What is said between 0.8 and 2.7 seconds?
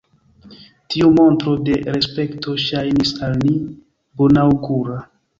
Tiu montro de respekto